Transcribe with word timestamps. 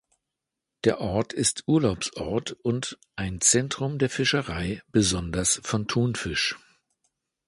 Der 0.83 0.99
Ort 0.99 1.31
ist 1.31 1.65
Urlaubsort 1.67 2.53
und 2.63 2.97
ein 3.15 3.39
Zentrum 3.39 3.99
der 3.99 4.09
Fischerei, 4.09 4.81
besonders 4.89 5.61
von 5.63 5.87
Thunfisch. 5.87 6.57